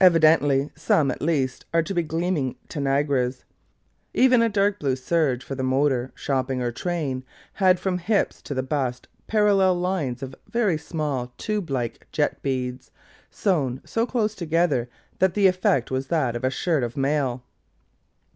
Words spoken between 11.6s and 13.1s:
like jet beads,